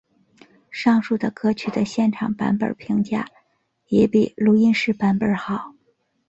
[0.71, 3.27] 上述的歌曲的现场版本评价
[3.85, 5.75] 也比录音室版本好。